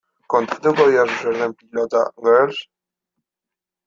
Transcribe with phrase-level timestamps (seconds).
[0.33, 2.63] Kontatuko didazu zer den Pilota Girls?